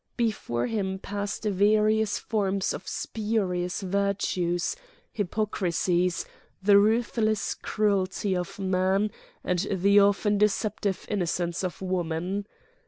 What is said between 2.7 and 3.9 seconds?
of spurious